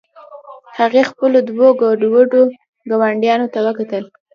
[0.79, 2.43] هغې خپلو دوو ګډوډو
[2.89, 4.03] ګاونډیانو ته وکتل